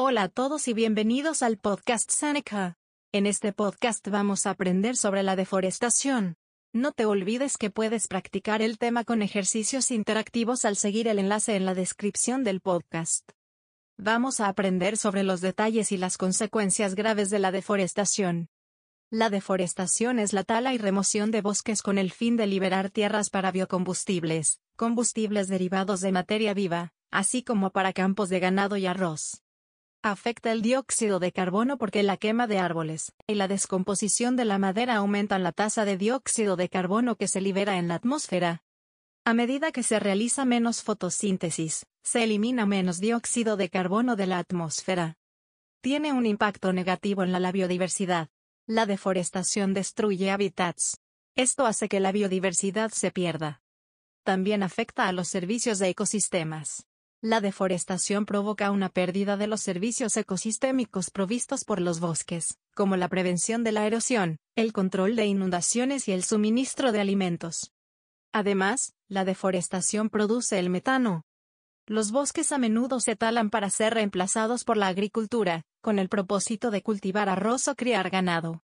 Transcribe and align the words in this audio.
Hola 0.00 0.22
a 0.22 0.28
todos 0.28 0.68
y 0.68 0.74
bienvenidos 0.74 1.42
al 1.42 1.58
podcast 1.58 2.08
Seneca. 2.12 2.78
En 3.10 3.26
este 3.26 3.52
podcast 3.52 4.06
vamos 4.06 4.46
a 4.46 4.50
aprender 4.50 4.96
sobre 4.96 5.24
la 5.24 5.34
deforestación. 5.34 6.36
No 6.72 6.92
te 6.92 7.04
olvides 7.04 7.56
que 7.56 7.70
puedes 7.70 8.06
practicar 8.06 8.62
el 8.62 8.78
tema 8.78 9.02
con 9.02 9.22
ejercicios 9.22 9.90
interactivos 9.90 10.64
al 10.64 10.76
seguir 10.76 11.08
el 11.08 11.18
enlace 11.18 11.56
en 11.56 11.64
la 11.64 11.74
descripción 11.74 12.44
del 12.44 12.60
podcast. 12.60 13.28
Vamos 13.96 14.38
a 14.38 14.46
aprender 14.46 14.96
sobre 14.96 15.24
los 15.24 15.40
detalles 15.40 15.90
y 15.90 15.96
las 15.96 16.16
consecuencias 16.16 16.94
graves 16.94 17.28
de 17.28 17.40
la 17.40 17.50
deforestación. 17.50 18.50
La 19.10 19.30
deforestación 19.30 20.20
es 20.20 20.32
la 20.32 20.44
tala 20.44 20.74
y 20.74 20.78
remoción 20.78 21.32
de 21.32 21.40
bosques 21.40 21.82
con 21.82 21.98
el 21.98 22.12
fin 22.12 22.36
de 22.36 22.46
liberar 22.46 22.90
tierras 22.90 23.30
para 23.30 23.50
biocombustibles, 23.50 24.60
combustibles 24.76 25.48
derivados 25.48 26.00
de 26.02 26.12
materia 26.12 26.54
viva, 26.54 26.92
así 27.10 27.42
como 27.42 27.70
para 27.70 27.92
campos 27.92 28.28
de 28.28 28.38
ganado 28.38 28.76
y 28.76 28.86
arroz. 28.86 29.42
Afecta 30.02 30.52
el 30.52 30.62
dióxido 30.62 31.18
de 31.18 31.32
carbono 31.32 31.76
porque 31.76 32.04
la 32.04 32.16
quema 32.16 32.46
de 32.46 32.58
árboles 32.58 33.12
y 33.26 33.34
la 33.34 33.48
descomposición 33.48 34.36
de 34.36 34.44
la 34.44 34.56
madera 34.58 34.94
aumentan 34.94 35.42
la 35.42 35.50
tasa 35.50 35.84
de 35.84 35.96
dióxido 35.96 36.54
de 36.54 36.68
carbono 36.68 37.16
que 37.16 37.26
se 37.26 37.40
libera 37.40 37.78
en 37.78 37.88
la 37.88 37.96
atmósfera. 37.96 38.62
A 39.24 39.34
medida 39.34 39.72
que 39.72 39.82
se 39.82 39.98
realiza 39.98 40.44
menos 40.44 40.84
fotosíntesis, 40.84 41.84
se 42.04 42.22
elimina 42.22 42.64
menos 42.64 43.00
dióxido 43.00 43.56
de 43.56 43.70
carbono 43.70 44.14
de 44.14 44.28
la 44.28 44.38
atmósfera. 44.38 45.16
Tiene 45.80 46.12
un 46.12 46.26
impacto 46.26 46.72
negativo 46.72 47.24
en 47.24 47.32
la 47.32 47.52
biodiversidad. 47.52 48.28
La 48.66 48.86
deforestación 48.86 49.74
destruye 49.74 50.30
hábitats. 50.30 51.00
Esto 51.34 51.66
hace 51.66 51.88
que 51.88 51.98
la 51.98 52.12
biodiversidad 52.12 52.90
se 52.92 53.10
pierda. 53.10 53.62
También 54.22 54.62
afecta 54.62 55.08
a 55.08 55.12
los 55.12 55.28
servicios 55.28 55.80
de 55.80 55.88
ecosistemas. 55.88 56.86
La 57.20 57.40
deforestación 57.40 58.26
provoca 58.26 58.70
una 58.70 58.90
pérdida 58.90 59.36
de 59.36 59.48
los 59.48 59.60
servicios 59.60 60.16
ecosistémicos 60.16 61.10
provistos 61.10 61.64
por 61.64 61.80
los 61.80 61.98
bosques, 61.98 62.58
como 62.76 62.96
la 62.96 63.08
prevención 63.08 63.64
de 63.64 63.72
la 63.72 63.84
erosión, 63.86 64.36
el 64.54 64.72
control 64.72 65.16
de 65.16 65.26
inundaciones 65.26 66.06
y 66.06 66.12
el 66.12 66.22
suministro 66.22 66.92
de 66.92 67.00
alimentos. 67.00 67.72
Además, 68.32 68.92
la 69.08 69.24
deforestación 69.24 70.10
produce 70.10 70.60
el 70.60 70.70
metano. 70.70 71.24
Los 71.86 72.12
bosques 72.12 72.52
a 72.52 72.58
menudo 72.58 73.00
se 73.00 73.16
talan 73.16 73.50
para 73.50 73.68
ser 73.68 73.94
reemplazados 73.94 74.62
por 74.62 74.76
la 74.76 74.86
agricultura, 74.86 75.64
con 75.80 75.98
el 75.98 76.08
propósito 76.08 76.70
de 76.70 76.82
cultivar 76.82 77.28
arroz 77.28 77.66
o 77.66 77.74
criar 77.74 78.10
ganado. 78.10 78.62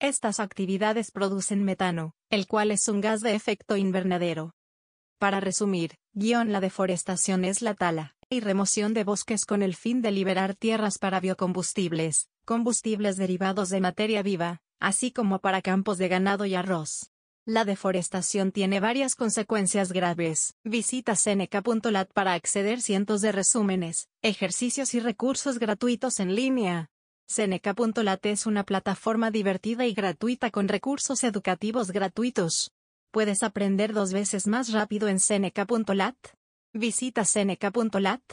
Estas 0.00 0.40
actividades 0.40 1.12
producen 1.12 1.62
metano, 1.62 2.12
el 2.28 2.48
cual 2.48 2.72
es 2.72 2.88
un 2.88 3.00
gas 3.00 3.20
de 3.20 3.36
efecto 3.36 3.76
invernadero. 3.76 4.52
Para 5.18 5.38
resumir, 5.38 5.92
guion 6.14 6.52
la 6.52 6.60
deforestación 6.60 7.44
es 7.44 7.60
la 7.60 7.74
tala 7.74 8.14
y 8.30 8.40
remoción 8.40 8.94
de 8.94 9.04
bosques 9.04 9.44
con 9.44 9.62
el 9.62 9.74
fin 9.74 10.00
de 10.00 10.12
liberar 10.12 10.54
tierras 10.54 10.98
para 10.98 11.20
biocombustibles, 11.20 12.28
combustibles 12.44 13.16
derivados 13.16 13.68
de 13.68 13.80
materia 13.80 14.22
viva, 14.22 14.60
así 14.80 15.10
como 15.12 15.40
para 15.40 15.60
campos 15.60 15.98
de 15.98 16.08
ganado 16.08 16.46
y 16.46 16.54
arroz. 16.54 17.10
La 17.44 17.64
deforestación 17.64 18.52
tiene 18.52 18.80
varias 18.80 19.16
consecuencias 19.16 19.92
graves. 19.92 20.54
Visita 20.64 21.14
seneca.lat 21.14 22.10
para 22.12 22.32
acceder 22.32 22.80
cientos 22.80 23.20
de 23.20 23.32
resúmenes, 23.32 24.08
ejercicios 24.22 24.94
y 24.94 25.00
recursos 25.00 25.58
gratuitos 25.58 26.20
en 26.20 26.34
línea. 26.34 26.90
Seneca.lat 27.26 28.24
es 28.26 28.46
una 28.46 28.64
plataforma 28.64 29.30
divertida 29.30 29.84
y 29.84 29.94
gratuita 29.94 30.50
con 30.50 30.68
recursos 30.68 31.22
educativos 31.24 31.90
gratuitos. 31.90 32.72
¿Puedes 33.14 33.44
aprender 33.44 33.92
dos 33.92 34.12
veces 34.12 34.48
más 34.48 34.72
rápido 34.72 35.06
en 35.06 35.20
Seneca.lat? 35.20 36.16
Visita 36.72 37.24
Seneca.lat. 37.24 38.24